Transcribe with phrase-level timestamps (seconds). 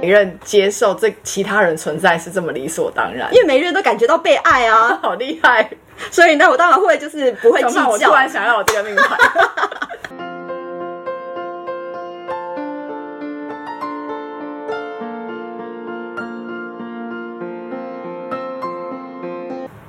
[0.00, 5.68] 每人接受这其他人存在是这么理所当然，因为每个人都感觉到被爱啊， 好厉害！
[6.12, 8.14] 所以呢，我当然会就是不会计较我突。
[8.14, 9.16] 然想要我这个命牌。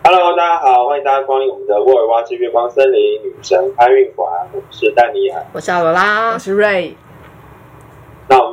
[0.03, 5.37] Hello，大家好，欢迎大家光临我们的沃尔沃之月光森林女神开运馆，我是丹尼亚。
[5.53, 6.95] 我是阿罗拉我，是瑞，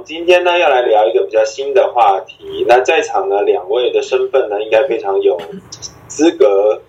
[0.06, 2.65] 今天呢要来聊一个比较新的话题。
[2.69, 5.37] 那在场呢两位的身份呢，应该非常有
[6.06, 6.80] 资格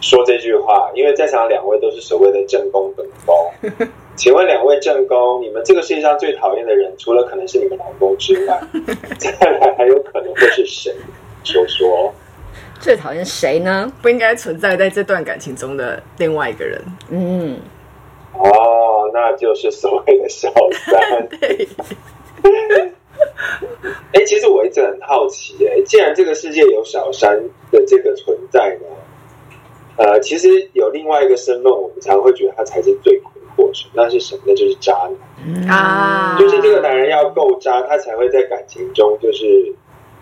[0.00, 3.88] 说这句话，因为在场两位都是所谓的正宫本宫。
[4.16, 8.60] 请问两位正宫，你们这个世界上最讨厌的人，除了可能是你们老公之外，
[9.18, 10.92] 再来还有可能会是谁？
[11.44, 12.12] 说说。
[12.80, 13.92] 最讨厌谁呢？
[14.02, 16.82] 不应该存在在这段感情中的另外一个人。
[17.08, 17.60] 嗯，
[18.34, 21.28] 哦，那就是所谓的小三。
[21.38, 21.68] 对，
[24.12, 27.36] 哎，其实我一直很好奇，哎，既然这个世界有小三
[27.70, 28.86] 的这个存在呢，
[29.96, 34.42] 呃，其实有另外一个身份，我们常会觉得他才是罪魁祸首，那是什么？
[34.46, 39.74] 那就是渣男，啊，就是这个男人要够渣，他才会在感情中就是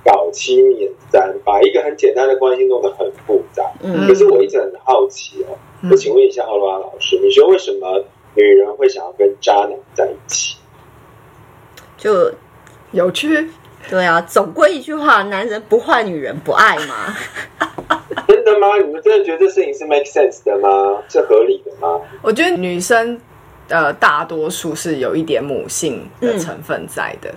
[0.05, 3.71] 搞七捻三，把一个很简单的关系弄得很复杂。
[3.83, 8.03] 嗯可是我一直很好奇哦，嗯我请问一下奥罗拉老师，你觉得为什么
[8.35, 10.57] 女人会想要跟渣男在一起？
[11.97, 12.33] 就
[12.93, 13.51] 有趣。
[13.89, 17.17] 对啊，总归一句话，男人不坏，女人不爱嘛。
[18.27, 18.77] 真的吗？
[18.79, 21.01] 你们真的觉得这事情是 make sense 的吗？
[21.09, 22.01] 是合理的吗？
[22.21, 23.21] 我觉得女生
[23.69, 27.33] 呃大多数是有一点母性的成分在的，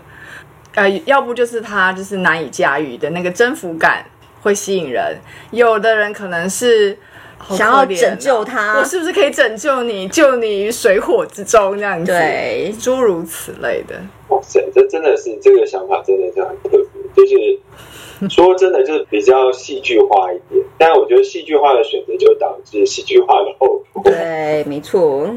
[0.74, 4.04] 呃，要不就是她就是难以驾驭的那个征服感
[4.42, 5.18] 会吸引人，
[5.52, 6.98] 有的人可能是。
[7.40, 12.12] 好想要拯救他我是不是可以拯救你，救你于水火之中这样子？
[12.12, 13.96] 对诸如此类的。
[14.28, 16.78] 哇塞，这真的是这个想法真的是很特
[17.16, 17.60] 别，就是
[18.30, 24.04] 说真的就是比较戏剧化一点，但我觉得戏剧化的选择就导致戏剧化的后果。
[24.04, 25.34] 对，没错。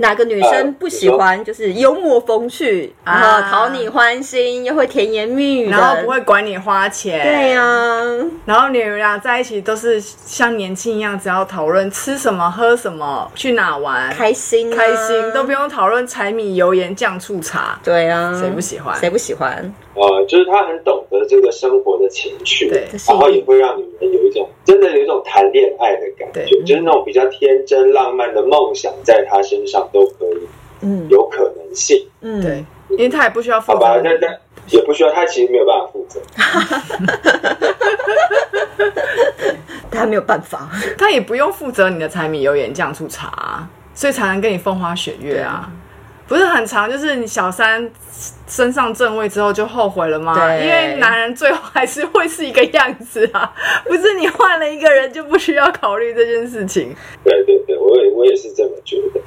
[0.00, 3.42] 哪个女生不喜欢就是幽默风趣，然啊。
[3.42, 7.62] 后讨你欢心，又会甜言蜜语，然后不会管你花钱，对呀、
[8.44, 17.78] 然后你们俩在一起都是像年轻一样，只要讨论吃什么、喝什么、去哪玩，开心、啊、开心，都不用讨论柴米油盐酱醋茶。
[17.84, 18.98] 对啊，谁不喜欢？
[18.98, 19.72] 谁不喜欢？
[19.94, 30.48] 呃，就是他很懂得这个生活的情趣，对然后也会让女人有一种真的有一种谈恋爱的感觉，就是那种比较天真浪漫的梦想，在他身上都可以
[30.82, 32.06] 嗯有可能性。
[32.20, 36.20] 嗯，对，因为他也不需要负好吧，责但但也不需要，他其实没有办法负责。
[39.90, 40.70] 他没有办法。
[40.96, 45.68] 他也不用负责你的柴米油盐酱醋茶啊、所以才能跟你风花雪月啊。
[46.30, 47.90] 不是很长，就是你小三
[48.46, 50.32] 升上正位之后就后悔了吗？
[50.38, 53.52] 对因为男人最后还是会是一个样子啊，
[53.84, 56.94] 不是你换了一个人就不需要考虑这件事情。
[57.24, 59.20] 对对对，我也我也是这么觉得。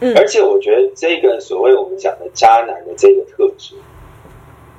[0.00, 3.74] 嗯而且我觉得这个所谓我们讲的渣男的这个特质，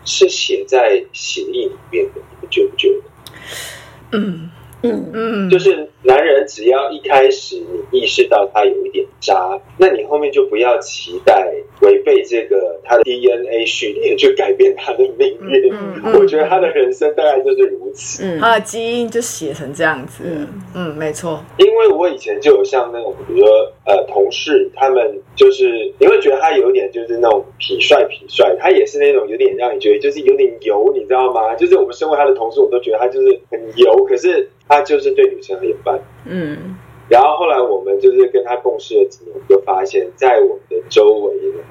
[0.05, 4.19] 是写在协议里面的，你们觉不觉得？
[4.19, 4.51] 嗯
[4.83, 7.55] 嗯，嗯，就是男人只要一开始
[7.91, 11.51] 你意识到他有一点渣，那你后面就不要期待
[11.81, 15.73] 违背这个他的 DNA 序列去改变他的命运。
[15.73, 18.23] 嗯嗯我觉得他的人生大概就是如此。
[18.23, 20.23] 嗯他的基因就写成这样子。
[20.25, 21.43] 嗯嗯，没错。
[21.57, 23.49] 因为我以前就有像那种，比如说
[23.85, 31.55] 呃同事，他们就是你会觉得他有点就是那种痞帅痞帅，他也是那种有点让你觉得就是有点油，你知道吗？
[31.55, 36.03] 就是我们身为他的同事，我都觉得他就是很油，可是他就是对女生很有办法。
[36.25, 36.75] 嗯
[37.09, 41.63] 然后后来我们就是跟他共事了几年，就发现，在我们的周围呢，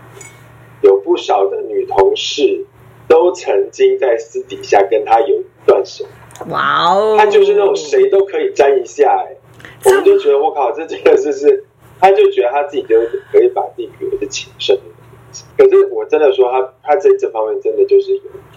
[0.80, 2.64] 有不少的女同事
[3.06, 6.06] 都曾经在私底下跟他有一段手，
[6.48, 9.36] 哇哦，他就是那种谁都可以沾一下、哎，
[9.84, 11.64] 我们就觉得我靠，这真的是是，
[12.00, 12.96] 他就觉得他自己就
[13.30, 15.44] 可以把自己比为是情圣的样子。
[15.58, 18.55] 可是我真的说他，他在这方面真的就是有好，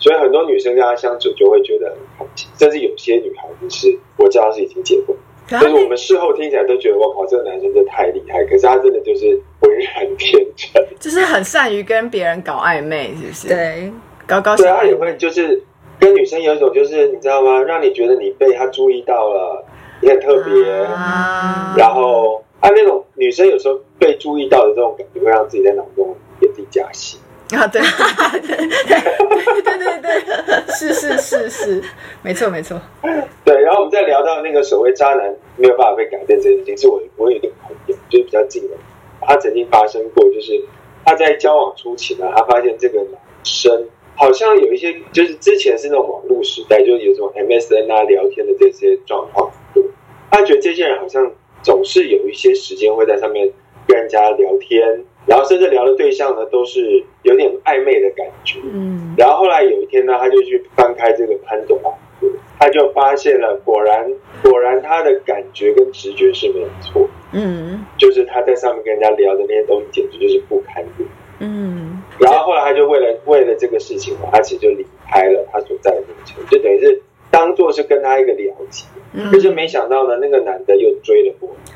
[0.00, 5.16] 所以很多女生跟他相处就会觉得很开心，甚至有些女孩子是我知道是已经结婚。
[5.48, 9.26] 可就是我们事后听起来都觉得我靠，这个男生真的太厉害，可是他真的就是
[9.60, 10.82] 浑然天成。
[11.00, 13.92] 就是很善于跟别人搞暧昧，是不是？，对，
[14.26, 14.94] 搞搞对，他也。
[14.94, 15.60] 会就是
[15.98, 17.60] 跟女生有一种就是你知道吗？
[17.60, 19.64] 让你觉得你被他注意到了，
[20.00, 27.18] 你很特别，啊然后啊那种女生有时候被注意到的这种感觉，会让自己在脑中给自己加戏。
[27.58, 27.80] 啊，对
[28.40, 31.82] 对对对对对，是是是是，
[32.22, 32.80] 没错没错。
[33.44, 38.76] 对，然后我们再聊到那个所谓渣男没有办法被改变这件事情，是我我有一个朋友，就是比较近的，
[39.20, 40.52] 他曾经发生过，就是
[41.04, 43.86] 他在交往初期呢，他发现这个男生
[44.16, 49.50] 好像有一些，就是之前是那种网络时代，就是有这种 MSN 啊聊天的这些状况。
[50.30, 51.28] 他觉得这些人好像
[51.62, 53.50] 总是有一些时间会在上面
[53.86, 58.58] 跟人家聊天，然后甚至聊的对象呢都是有点暧昧的感觉。
[58.72, 61.90] 嗯然后后来有一天呢，他就去翻开这个潘朵拉
[62.20, 62.28] 盒，
[62.58, 64.10] 他就发现了，果然
[64.42, 71.10] 果然他的感觉跟直觉是没有错，嗯就是他在上面跟人家聊的那些东西，简直就是不堪入目。
[71.40, 78.86] 嗯然后后来他就为了为了这个事情呢，他其实就离开了他所在的那个城，就等于是当做是跟他一个了结。
[79.12, 81.74] 嗯可是没想到呢，那个男的又追了过来，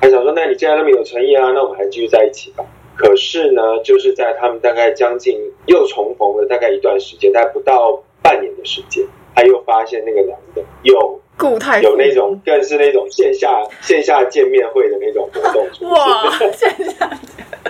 [0.00, 2.64] 还想说，那你既然那么有诚意啊，那我们还继续在一起吧。
[2.96, 9.04] 可是呢，就是在他们大概将近又重逢了大概一段时间，大概不到半年的时间，
[9.34, 17.08] 他又发现那个男的有固态有那种更是那种线下线下见面会的那种活动出哇现，，现在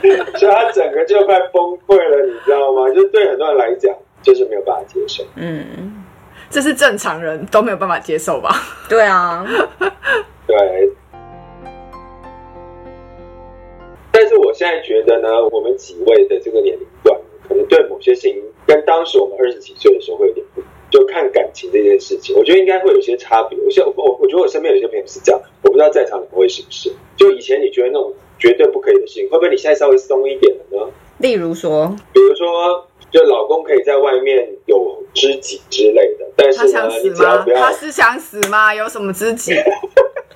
[0.38, 2.88] 所以他整个就快崩溃了，你知道吗？
[2.90, 5.22] 就是对很多人来讲，就是没有办法接受。
[5.37, 6.02] 嗯，
[6.50, 8.50] 这是正常人都没有办法接受吧？
[8.88, 9.46] 对啊，
[10.46, 10.93] 对。
[14.31, 20.47] 是我现在觉得呢，我们几位的这个年龄段，可能对某些事情跟当时我们二十几岁的时候会有点。
[20.91, 23.56] 就看感情这件事情，我觉得应该会有些差别。
[23.61, 26.93] 我现我我觉得我身边有些朋友是这样，我不知道在场两位是不是？
[27.17, 30.93] 就以前你觉得那种绝对不可以的事情，会不会你现在稍微松一点了呢？
[31.19, 37.50] 例如说，比如说，就老公可以在外面有知己之类的，但是呢，他想死吗你只要不？
[37.50, 38.75] 要他是想死吗？
[38.75, 39.55] 有什么知己？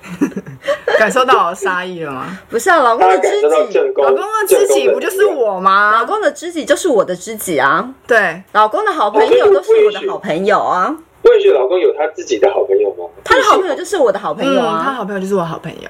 [0.97, 2.39] 感受到我的杀意了吗？
[2.49, 6.05] 不是啊，老公的知己，老公的知己不就是我吗老？
[6.05, 13.05] 公的知己就是我的知己啊，对，老公的好朋友都是我的好朋友啊，不允许老公有他自己的好朋友吗？
[13.23, 15.89] 他的好朋友就是我的好朋友嗯，他啊，好朋友就是我好朋友。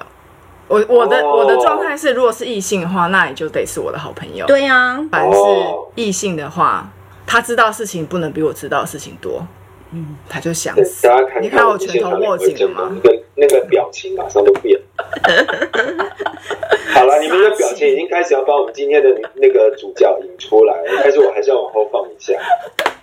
[0.68, 6.88] 我我的、哦我的状态是，如果是异性的话，那也就得是我的好朋友。，对啊，凡是哦异性的话，
[7.24, 9.46] 他知道事情不能比我知道的事情多，
[9.92, 11.22] 嗯，他就想大家。
[11.28, 12.90] 看你看我拳头握紧了吗？
[12.92, 14.84] 那个那个表情马上就变了。
[16.94, 22.34] 好了，你们的表情已经开始要把我们今天的那个主角引出来了， 但是我还是要往后放一下。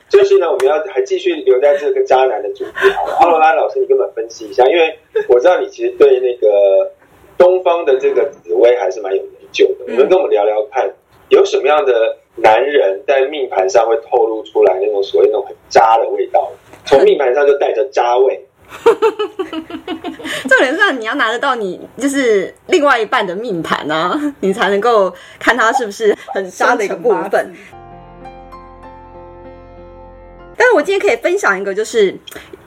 [0.10, 3.16] 就是呢，我们要还继续留在这个渣男的主题好了。
[3.20, 4.96] 阿罗拉老师，你跟我们分析一下，因为
[5.28, 6.92] 我知道你其实对那个
[7.36, 9.86] 东方的这个紫薇还是蛮有研究的。
[9.88, 10.88] 你们跟我们聊聊看，
[11.30, 16.52] 有什么样的男人在命盘上会透露出来那种所谓那种很渣的味道？
[16.86, 18.40] 从命盘上就带着渣味。
[20.50, 27.54] 重点是你要拿得到你就是另外一半的命盘啊， 你才能够看他是不是很渣的一个部分。
[30.56, 32.16] 但是我今天可以分享一个，就是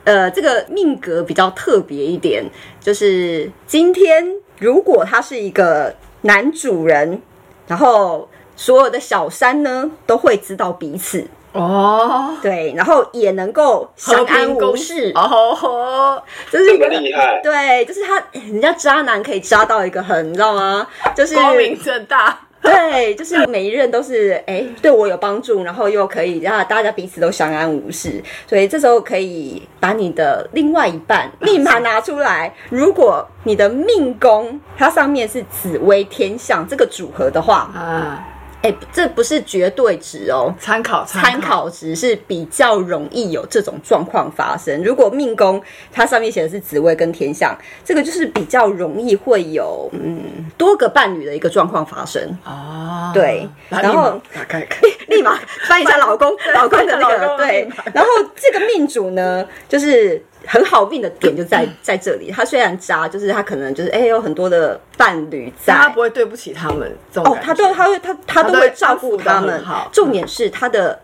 [0.05, 2.45] 呃，这个命格比较特别一点，
[2.81, 4.25] 就是今天
[4.59, 7.21] 如果他是一个男主人，
[7.67, 11.27] 然后所有的小三呢都会知道彼此，
[11.57, 20.87] 哦，对，然后也能够相安无事，哦，这这是一个么厉害，对，就是他，人家渣男可以渣到一个很，你知道吗？
[21.15, 22.39] 就是光明正大。
[22.63, 38.27] 对，就是每一任都是哎、对我有帮助，然后又可以让大家彼此都相安无事，所以这时候可以把你的另外一半 命盘拿出来，如果你的命宫它上面是紫薇天象这个组合的话，啊，
[38.67, 44.83] 哎、这不是绝对值哦，参考参考值是比较容易有这种状况发生。
[44.83, 50.21] 如果命宫它上面写的是紫薇跟天象，这个就是比较容易会有嗯
[50.59, 52.21] 多个伴侣的一个状况发生。
[52.45, 62.31] 哦，对然然后后打开看， 立马翻一下老公 老公的那个对，然后这个命主呢，就是很好命的点就在在这里。
[62.31, 69.59] 他虽然渣，就是他可能就是哎、有很多的伴侣在，他不会对不起他们哦，他都他会他他都会会照顾他们。
[69.59, 69.89] 很好。
[69.93, 70.99] 重点是他的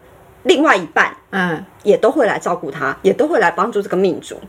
[0.44, 1.64] 另外一半嗯。
[1.82, 4.40] 也都会来照顾他，也都会来帮助这个命主，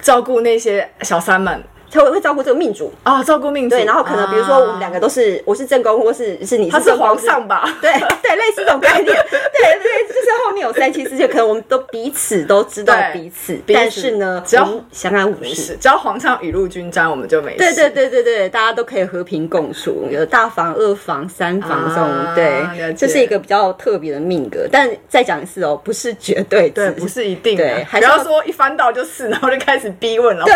[0.00, 2.92] 照顾那些小三们他会会照顾这个命主。
[3.02, 7.76] 啊，照顾命主对，然后可能比如说我们两个都是，我是正宫，或是是你他是皇上吧？
[7.80, 7.92] 对
[8.22, 15.76] 对，类似这种概念，对对，就是后面有三妻四妾，可能我们都彼此都知道彼此，但是呢，只要相安无事事，。
[15.80, 17.58] 只要皇上雨露均沾，我们就没事。
[17.58, 24.66] 对对对对对，大家都可以和平共处，有大房、二房、三房这种，啊对，解这是一个比较特别的命格。
[24.70, 30.44] 但再讲一次哦，不是绝对，对，不是一定的对，还是要不要说一翻到就是，然后就开始逼问了。
[30.44, 30.54] 对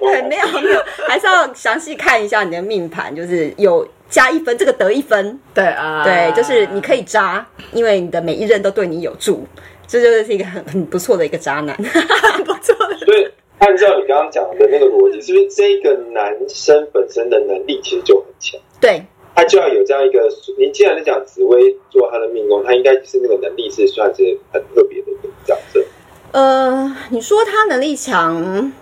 [0.00, 9.46] 对，没有没有， 还是要详细看一下你的命盘，就是有加一分，这个得一分，对啊，对，就是你可以渣，因为你的每一任都对你有助，
[9.86, 11.76] 这就是一个很很不错的一个渣男。
[12.44, 12.96] 不错的。
[12.98, 18.60] 所以按照你刚刚讲的那个逻辑，是不是这个男生本身的能力其实就很强？
[18.80, 19.02] 对
[19.34, 20.28] 他就要有这样一个。
[20.58, 25.84] 你既然是讲紫薇做他的命宫，他应该是那个能力是算是很特别的一个角色。
[26.32, 28.72] 呃，你说他能力强，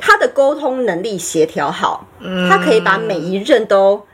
[0.00, 2.06] 他的沟通能力协调好，
[2.48, 4.04] 他可以把每一任都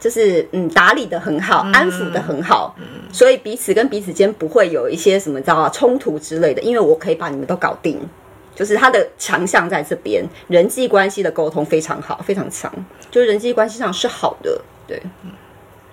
[0.00, 2.74] 就是嗯打理的很好，安抚的很好，
[3.12, 8.00] 所以彼此跟彼此间不会有一些什么知道吗冲突之类的，因为我可以把你们都搞定。
[8.54, 12.72] 就是他的强项在这边，人际关系的沟通非常好，非常强，
[13.10, 14.98] 就是人际关系上是好的，对。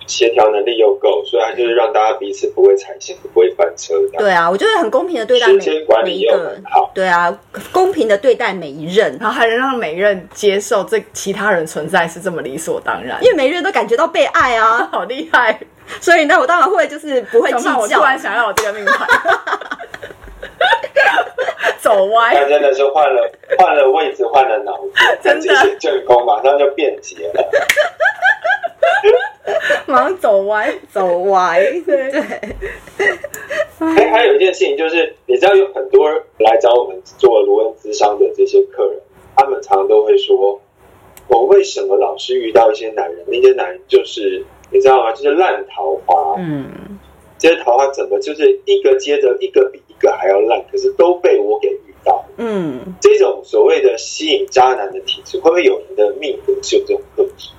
[0.06, 3.94] 协调能力又够，所以他就是让大家彼此不会踩线，不会翻车。
[4.18, 6.90] 对啊，我觉得很公平的对待时间管每一个很好。
[6.94, 7.36] 对啊，
[7.72, 15.58] 公平的对待每一任，然后还能让每一任接受这其他人存在是这么理所当然，因为每一任都感觉到被爱啊， 好厉害！
[16.00, 17.78] 所以呢，我当然会就是不会计较？
[17.78, 18.04] 我 突较。
[18.04, 19.08] 然想要我这个命盘，
[21.78, 22.44] 走歪他。
[22.44, 27.50] 真的是换了换了位置，换了脑子，真的正宫马上就变节了。
[29.86, 32.10] 马上走歪，走歪，对。
[32.10, 33.10] 对，
[33.78, 38.98] 还还有一件事情就是，你知道有很多来找我们做罗恩咨商的这些客人，
[39.36, 40.60] 他们常常都会说，
[41.28, 45.12] 我为什么老是遇到一些男人，那些男人就是你知道吗？
[45.12, 46.98] 就是烂桃花，嗯，
[47.38, 52.24] 这些桃花怎么就是一个接着一个比一个还要烂，可是都被我给遇到。
[52.38, 57.50] 嗯，这种所谓的吸引渣男的体质，会不会有人的命格是有这种特质？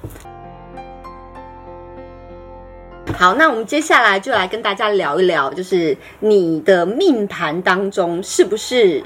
[3.14, 9.02] 好，那我们接下来就来跟大家聊一聊，就是你的命盘当中是不是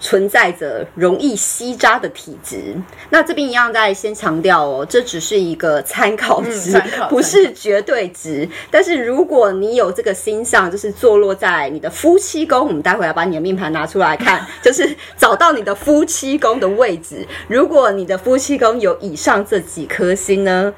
[0.00, 2.74] 存在着容易吸渣的体质？
[3.10, 8.48] 那这边一样再先强调哦，这只是一个参考值，嗯考不是绝对值。
[8.68, 17.24] 但是如果你有这个星象，就是坐落在你的夫妻宫，我们待会要把你的命盘拿出来看， 就是找到你的夫妻宫的位置。
[17.46, 20.74] 如果你的夫妻宫有以上这几颗星呢？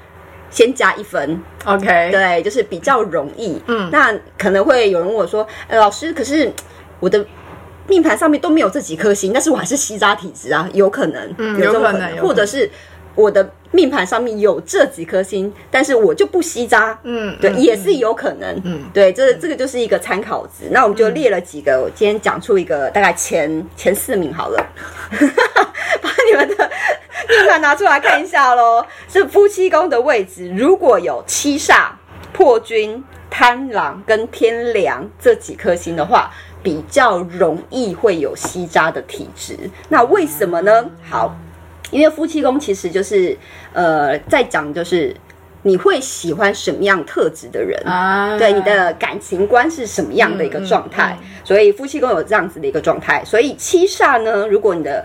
[0.51, 3.61] 先加一分，OK，对，就是比较容易。
[3.67, 6.51] 嗯那可能会有人问我说：“呃，老师，可是
[7.01, 7.25] 我的
[7.87, 12.71] 命盘上面都没有这几颗星，但是我还是吸渣体质啊，有可能，嗯有可能或者是
[13.15, 18.61] 我的命盘上面有这几颗星，但是我就不吸渣。”嗯，对，嗯也是有可能。
[18.65, 20.69] 嗯对，这这个就是一个参考值。
[20.71, 24.67] 那我们就列了几个，我今天讲出一个大概前前四名好了，
[26.01, 26.71] 把你们的
[27.29, 28.85] 命盘拿出来看一下喽。
[29.09, 31.89] 是夫妻宫的位置，如果有七煞、
[32.33, 36.31] 破军、贪狼跟天梁这几颗星的话，
[36.63, 39.59] 比较容易会有吸渣的体质。
[39.89, 40.85] 那为什么呢？
[41.09, 41.35] 好，
[41.91, 43.37] 因为夫妻宫其实就是
[43.73, 45.17] 呃，在讲就是
[45.63, 47.81] 你会喜欢什么样特质的人。
[47.85, 53.25] 啊，对你的感情观是什么样的一个状态，嗯所以夫妻宫有这样子的一个状态。
[53.25, 55.05] 所以七煞呢，如果你的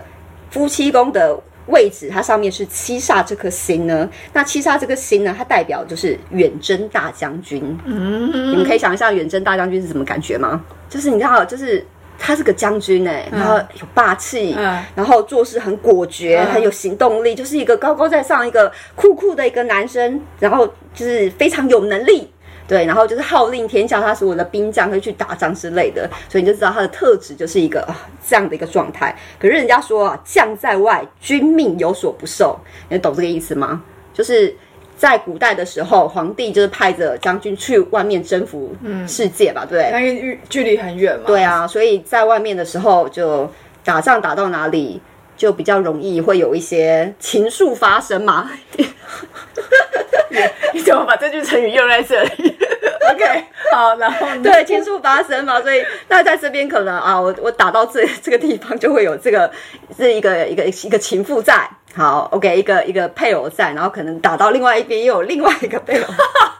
[0.50, 1.36] 夫妻宫的
[1.68, 7.78] 位置它上面是七煞这颗星呢，那七煞这颗星呢，它代表就是远征大将军。
[7.84, 10.64] 嗯，你们可以想一下远征大将军是什么感觉吗？
[10.88, 11.84] 就是你知道，就是
[12.18, 22.28] 他是个将军哎、然后有霸气，嗯然后做事很果决，嗯很有行动力，就是一个高高在上、一个酷酷的一个男生，然后就是非常有能力。
[22.68, 29.16] 对，然后就是号令天下，他所有的兵将会去打仗之类的，所以你就知道他的特质就是一个啊这样的一个状态。
[29.40, 32.60] 可是人家说啊，将在外，君命有所不受，
[32.90, 33.82] 你懂这个意思吗？
[34.12, 34.54] 就是
[34.98, 38.74] 在古代的时候，皇帝就是派着将军去外面征服
[39.06, 39.86] 世界吧，对？
[39.86, 43.50] 因为距距离很远嘛，对啊，所以在外面的时候就
[43.82, 45.00] 打仗打到哪里，
[45.38, 48.50] 就比较容易会有一些情愫发生嘛。
[50.74, 52.58] 你怎么把这句成语用在这里？
[53.10, 59.50] OK，好，然后对，情愫发生嘛，所以那在这边可能啊，我我打到这这个地方就会有这个
[59.96, 61.68] 是一个一个一个情妇在。
[61.94, 66.06] 好，OK，一个一个配偶在，然后可能打到另外一边又有另外一个配偶。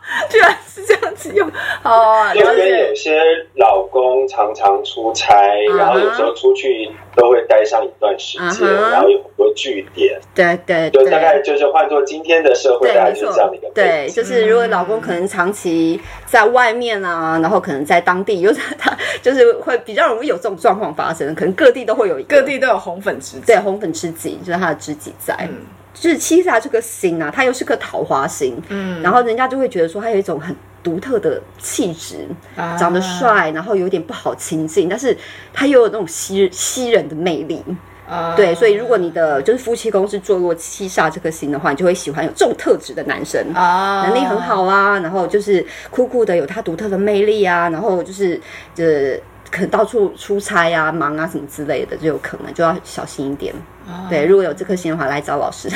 [0.28, 1.50] 居然是这样子用，
[1.82, 2.32] 哦。
[2.34, 3.20] 因为有，些
[3.54, 5.34] 老公常常出差，
[5.76, 11.38] 然后有时候出去都会待上一段时间，然后有很多据点，对对就大概。
[11.44, 14.16] 就是换做今天的社会，对，大概就是这样的一个，背对，景。
[14.16, 25.34] 就是如果老公可能长期在外面啊，然后可能在当地，就是他就是会比较容易有这种状况发生，可能各地都会有一个各地都有红粉知己，对红粉知己，就是他的知己在。
[25.42, 25.56] 嗯
[26.00, 32.26] 就是七煞这个星啊，它又是个桃花星，嗯然后人家就会觉得说他有一种很独特的气质，
[32.56, 35.16] 啊长得帅，然后有点不好亲近，但是
[35.52, 37.62] 他又有那种吸吸人的魅力。
[38.08, 43.38] 啊对，所以如果你的就是夫妻宫是坐落七煞这颗星的话，你就会喜欢有这种特质的男生。
[43.52, 48.40] 啊能力很好啊，然后就是酷酷的，有他独特的魅力啊，然后就是
[48.78, 49.14] 呃，
[49.50, 53.54] 可能到处出差啊、忙啊什么之类的，就有可能就要小心一点。
[53.86, 55.68] 啊对，如果有这颗星的话，来找老师。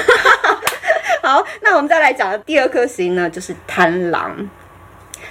[1.22, 4.50] 好，那我们再来讲的第二颗星呢，就是贪狼。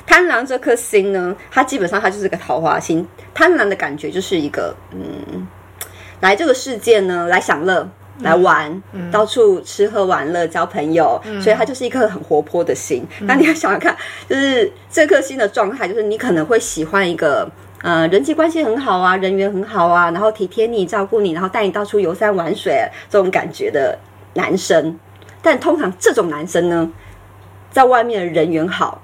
[0.06, 3.08] 贪狼这颗星呢，它基本上它就是个桃花星。
[3.34, 5.48] 贪狼的感觉就是一个，嗯，
[6.22, 7.90] 来这个世界呢，来享乐。
[8.20, 13.04] 来玩，到处吃喝玩乐，交朋友，所以它就是一颗很活泼的心。
[13.22, 13.98] 那你要想想看，
[14.30, 17.50] 就是这颗心的状态，就是你可能会喜欢一个，
[17.84, 23.98] 呃，人际关系很好啊，人缘很好啊，然后体贴你、照顾你，然后带你到处游山玩水这种感觉的
[24.36, 25.00] 男生。
[25.42, 26.92] 但通常这种男生呢，
[27.72, 29.02] 在外面的人缘好，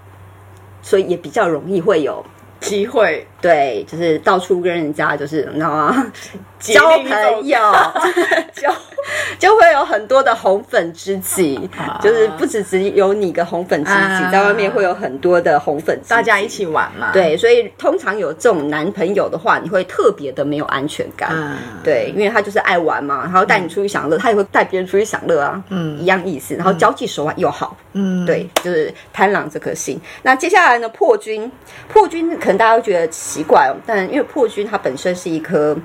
[0.83, 2.23] 所以也比较容易会有
[2.59, 3.25] 机会。
[3.41, 6.11] 对，就是到处跟人家就是你知道吗？
[6.59, 7.57] 交朋友，
[8.53, 8.71] 交
[9.37, 11.69] 就会有很多的红粉知己，
[12.01, 17.11] 就是不止只有你个红粉知己，在外面会有很多的红粉，大家一起玩嘛。
[17.11, 21.57] 对，所以通常有这种男朋友的话，你会特别的没有安全感。
[21.83, 25.61] 对，因为他就是爱玩嘛，然后带你出去享乐，他也会带别人出去享乐啊。
[25.69, 26.55] 嗯，一样意思。
[26.55, 27.75] 然后交际手腕又好。
[27.93, 29.99] 嗯，对，就是贪狼这颗心。
[30.21, 30.87] 那接下来呢？
[30.89, 31.51] 破军，
[31.87, 33.07] 破军可能大家会觉得。
[33.09, 35.75] 奇怪哦，但因为破军它本身是一颗，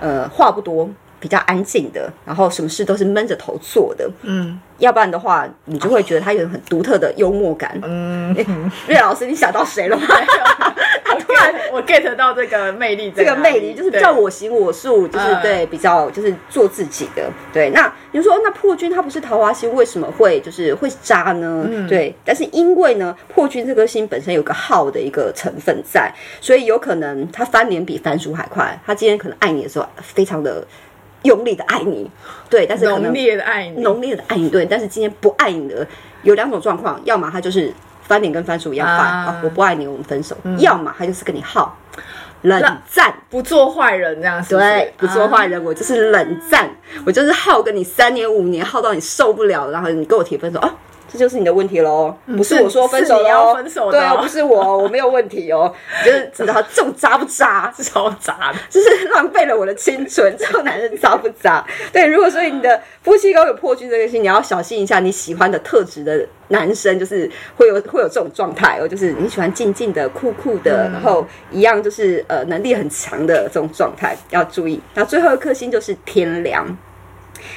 [0.00, 0.88] 呃，话不多、
[1.20, 7.78] 比较安静的，然后什么事都是闷着头做的，嗯，要不然的话，你就会觉得他有很独特的幽默感。
[7.84, 8.34] 嗯，
[8.88, 10.02] 瑞老师，你想到谁了吗？
[11.04, 17.28] 他 突然我 get 到这个魅力，这个魅力就是叫我行我素，就是对比较就是做自己的。
[17.52, 21.66] 对，那你说那破军他不是桃花星，为什么会就是会渣呢？
[21.88, 28.80] 对，但是因为呢，破军这颗星本身有个好的一个成分在，所以有可能他翻脸比翻书还快。
[28.86, 30.64] 他今天可能爱你的时候，非常的
[31.22, 32.10] 用力的爱你，
[32.48, 35.86] 对，但是浓烈的爱你，浓烈的爱你，对，但是今天不爱你的
[36.22, 37.72] 有两种状况，要么他就是。
[38.02, 39.40] 翻脸跟翻书一样快啊！
[39.44, 40.36] 我不爱你，我们分手。
[40.58, 41.78] 要么他就是跟你耗，
[42.42, 42.60] 冷
[42.90, 44.44] 战，不做坏人这样。
[44.48, 46.68] 对，不做坏人，我就是冷战，
[47.06, 50.74] 我就是耗跟你三年五年，耗到你受不了，然后你跟我提分手啊。
[51.12, 58.52] 这就是你的问题喽，不是我说分手哦，分手对，不是我， 我没有问题哦，就是知道这种渣不渣，超渣。
[58.52, 61.64] 的，就是浪费了我的青春，这种男人渣不渣？
[61.92, 74.80] 对，如果说你的夫妻宫有破军这个星，你要小心一下，你喜欢的特质的男生，就是会有会有这种状态哦，就是你喜欢静静的、酷酷的，然后一样就是呃能力很强的这种状态，要注意。
[74.94, 76.64] 那最后一颗星就是天梁。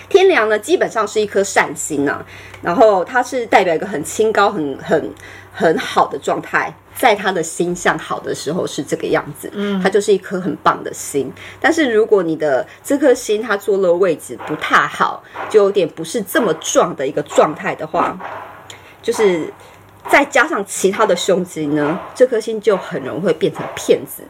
[0.10, 2.24] 天梁呢，基本上是一颗善心呐，
[2.62, 5.14] 然后它是代表一个很清高、很很
[5.54, 11.32] 很好的状态，在他的心向好的时候是这个样子，嗯，它就是一颗很棒的心。
[11.60, 18.18] 但是如果你的这颗心它坐落位置不太好，就有点不是这么壮的一个状态的话，
[19.02, 19.52] 就是
[20.10, 24.24] 再加上其他的凶吉呢，这颗心就很容易会变成骗子。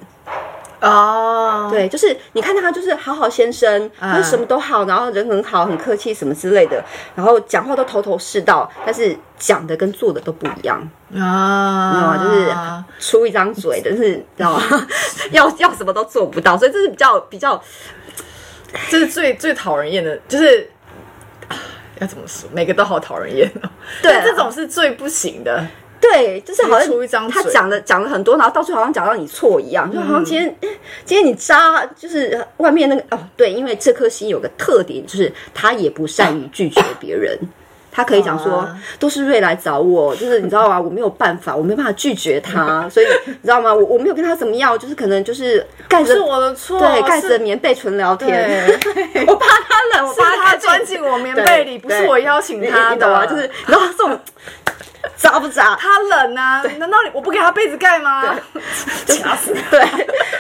[0.84, 6.84] 哦，对，就是你看他就是好好先生，他什么都好，然后人很好，很客气什么之类的，
[7.16, 10.78] 然后讲话都头头是道，但是讲的跟做的都不一样
[11.16, 12.18] 啊，知道吗？
[12.18, 14.88] 就是出一张嘴，但是知道吗？
[15.32, 17.62] 要要什么都做不到，所以这是比较比较，
[18.90, 20.70] 这是最最讨人厌的，就是
[22.00, 23.70] 要怎么说，每个都好讨人厌哦。
[24.02, 25.66] 对，这种是最不行的。
[26.12, 30.54] 对，就是好像他讲了讲了很多，然后到最后好像讲到你错一样，就好像今天
[31.06, 37.40] 今天你扎，就是外面那个哦，对，因为这颗心有个特点，就是他也不善于拒绝别人，
[37.90, 38.68] 他可以讲说
[39.00, 40.78] 都是瑞来找我，就是你知道吗？
[40.78, 43.74] 我没有办法，我没办法拒绝他， 所以你知道吗？
[43.74, 48.68] 我我没有跟他怎么样，就是可能就是盖着我的错，对，盖着棉被纯聊天，
[49.26, 54.20] 我怕他冷，我怕他钻进我棉被里，不是我邀请他的，就是然后这种。
[55.18, 55.76] 渣不扎？
[55.76, 56.64] 他冷啊！
[56.78, 58.40] 难道我不给他被子盖吗？
[59.06, 59.54] 掐 死！
[59.70, 59.86] 对，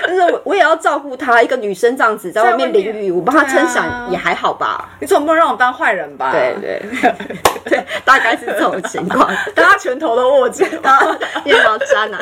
[0.07, 1.41] 就是我我也要照顾他。
[1.43, 4.89] 一个女生这样子在外面淋雨，我帮他撑伞也还好吧？
[5.01, 6.31] 你总不能让我当坏人吧？
[6.31, 6.81] 对对
[7.65, 9.27] 对，大概是这种情况。
[9.53, 12.21] 大家拳头都握紧，大家也要渣男。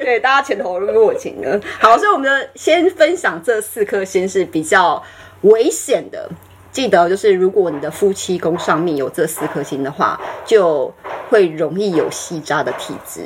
[0.00, 1.60] 对，大家拳头都握紧了。
[1.78, 5.02] 好，所以我们的先分享这四颗星是比较
[5.42, 6.28] 危险的。
[6.76, 10.92] 记得，就是如果你的夫妻宫上面有这四颗星的话，就
[11.30, 13.22] 会容易有细渣的体质。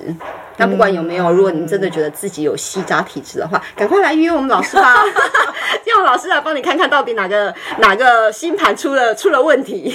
[0.57, 5.03] 那不管有没有，如果你真的觉得自己有细渣体质的话，赶快来约我们老师吧，
[5.85, 9.93] 让老师来帮你看看到底哪个哪个星盘出了出了问题，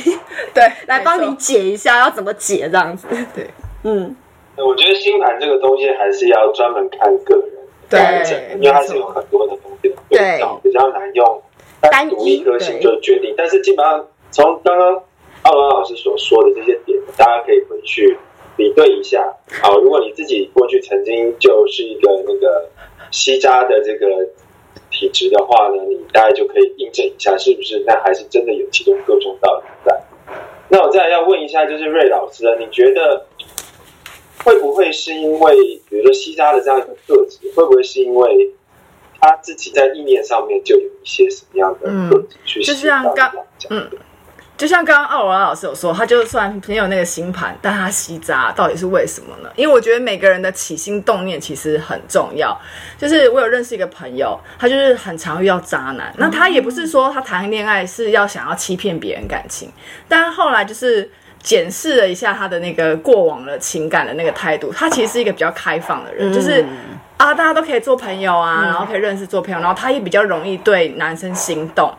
[0.53, 3.07] 对， 来帮你解一下要怎么解这样子。
[3.33, 3.49] 对，
[3.83, 4.13] 嗯，
[4.57, 7.45] 我觉得星盘这个东西还是要专门看个人，
[7.89, 11.41] 对，因为它是有很多的东西对照，比较难用。
[11.91, 15.03] 单一颗星就决定，但是基本上从刚刚
[15.43, 18.17] 奥文老师所说的这些点，大家可以回去
[18.57, 19.33] 比对一下。
[19.61, 22.69] 好，如果你自己过去曾经就是一个那个
[23.11, 24.07] 西渣的这个
[24.91, 30.01] 体质的话呢，你大概就可以印证一下，是不是那还是真的有其中各种道理在。
[30.67, 33.25] 那我再来要问一下，就是瑞老师啊，你觉得
[34.43, 35.55] 会不会是因为，
[35.89, 38.51] 比如说西扎的这样一个特质，会不会是因为
[39.27, 43.71] 他自己在意念上面就有一些什么样的特质去就吸引到像刚讲？
[43.71, 43.89] 嗯，
[44.57, 49.49] 就像刚刚奥罗拉老师有说，他就算没有那个星盘，但他吸渣到底是为什么呢？
[49.55, 52.57] 因为我觉得每个人的起心动念其实很重要。
[52.97, 59.71] 就是我有认识一个朋友，他就是很常遇到渣男，那他也不是说他谈恋爱是要想要欺骗别人感情，
[60.07, 61.11] 但后来就是。
[61.45, 66.65] 检视了一下他的那个过往的情感的那个态度，他其实是一个比较开放的人，就是
[67.17, 71.93] 啊，大家都可以做朋友啊，然后可以认识做朋友，然后他也比较容易对男生心动，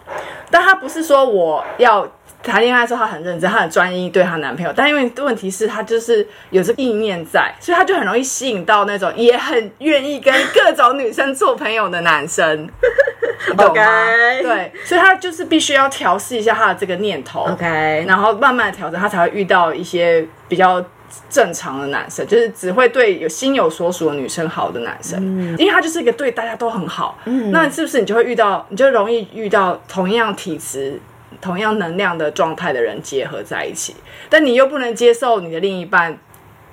[0.51, 2.05] 但他不是说我要
[2.43, 12.69] 谈恋爱的时候她很认真，她很专一对她男朋友，但因为问题是，他就是有这个意念在，所以他就很容易吸引到那种也很愿意跟各种女生做朋友的男生，
[13.51, 20.85] 你懂吗？OK 对，所以他就是必须要调试一下他的这个念头 OK，然后慢慢调整，他才会遇到一些比较
[21.31, 25.21] 正常的男生，就是只会对有心有所属的女生好的男生，
[25.59, 27.19] 因为他就是一个对大家都很好。
[27.51, 31.01] 那是不是你就会遇到，你就容易遇到同样体质、
[31.41, 33.95] 同样能量的状态的人结合在一起？
[34.29, 36.19] 但你又不能接受你的另一半。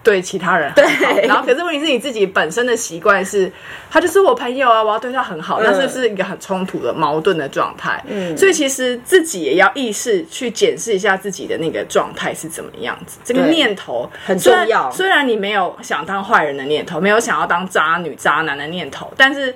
[0.03, 3.49] 对其他人很好，对然后可是问题是你自己本身的习惯是，
[3.89, 8.03] 他就是我朋友啊，我要对他很好，那是不是一个很冲突的矛盾的状态？
[8.09, 19.55] 嗯所以其实自己也要意识去检视一下自己的那个状态是怎么样子，这个念头很重要虽然你没有想当坏人的念头，没有想要当渣女渣男的念头，但是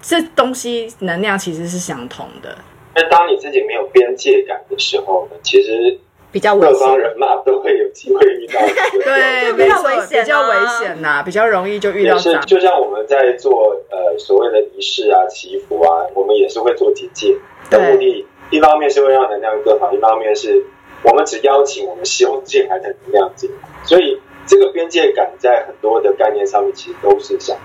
[0.00, 2.56] 这东西能量其实是相同的。
[2.96, 5.98] 那当你自己没有边界感的时候呢，其实
[6.32, 6.98] 比较各方。
[6.98, 8.58] 人马都会有机会遇到
[9.04, 12.40] 对，比较没错危险啊比较危险呐、比较容易就遇到也是，。
[12.46, 17.36] 就像我们在做呃所谓的仪式啊、祈福啊，我们也是会做结界
[17.70, 20.64] 的目的，一方面是会让能量更好，一方面是
[21.02, 27.56] 我们只邀请我们希望进来的能量进来，所以这个边界感在很多的概念上面其实都是相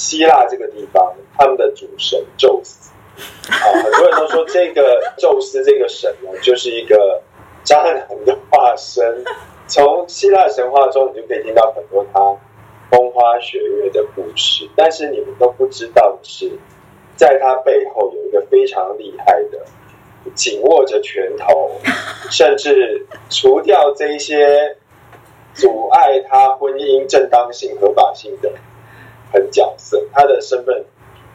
[0.00, 2.90] 希腊这个地方，他们的主神宙斯，
[3.50, 7.22] 啊，很多人都说这个宙斯这个神呢，就是一个
[7.64, 9.22] 渣男的化身。
[9.68, 12.18] 从希腊神话中，你就可以听到很多他
[12.90, 16.50] 风花雪月的故事，但是你们都不知道的是，
[17.14, 19.58] 在他背后有一个非常厉害的，
[20.34, 21.72] 紧握着拳头，
[22.30, 24.78] 甚至除掉这一些
[25.52, 28.50] 阻碍他婚姻正当性、合法性的
[29.32, 30.00] 很角色。
[30.12, 30.84] 他的身份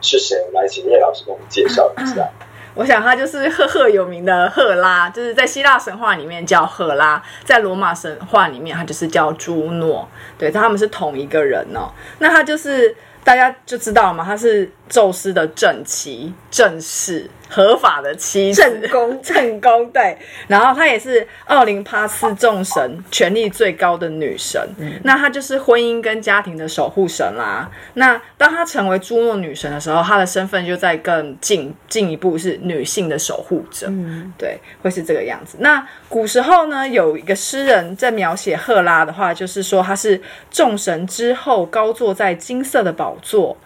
[0.00, 0.36] 是谁？
[0.52, 2.28] 来，请叶老师给我们介绍一下。
[2.76, 10.06] 我想他就是赫赫有名的赫拉，就是在希腊神话里面叫赫拉，在罗马神话里面他就是叫朱诺，
[10.36, 11.88] 对，他们是同一个人哦。
[12.18, 20.16] 那他就是大家就知道嘛，他是宙斯的正妻、正室、合法的妻子、正宫 正宫，对。
[20.46, 24.60] 然后她也是奥林帕斯众神权力最高的女神，
[25.02, 27.68] 那她就是婚姻跟家庭的守护神啦。
[27.94, 35.56] 那当她成为朱诺女神的时候，她的身份就在更进进一步是女性的守护者，嗯，对，会是这个样子。
[35.60, 40.20] 那古时候呢，有一个诗人在描写赫拉的话，就是说她是
[40.50, 43.56] 众神之后高坐在金色的宝座，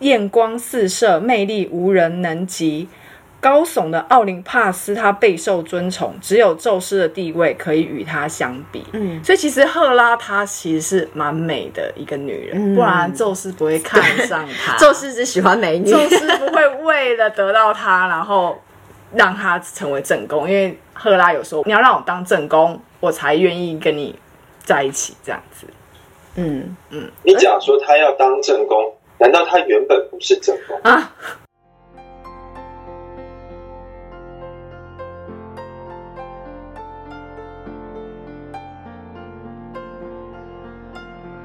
[0.00, 2.88] 艳光四射，魅力无人能及。
[3.38, 8.82] 高耸的奥林帕斯，他备受尊崇，只有宙斯的地位可以与他相比。
[8.92, 14.76] 嗯所以其实赫拉她其实是蛮美的一个女人，嗯不然宙斯不会看上她。
[14.80, 15.88] 宙斯只喜欢美女。
[15.88, 18.60] 宙斯不会为了得到她，然后
[19.14, 24.18] 让她成为正宫，因为赫拉有说你要让我当正宫，我才愿意跟你
[24.64, 25.68] 在一起这样子。
[26.34, 30.78] 嗯嗯，你讲说他要当正宫，难道他原本不是正宫？
[30.82, 31.12] 啊，